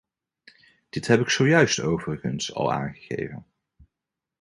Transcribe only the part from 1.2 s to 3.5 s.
zojuist overigens al aangegeven.